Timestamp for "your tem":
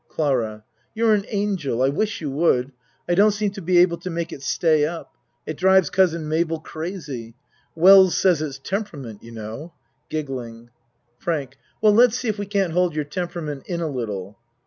12.95-13.27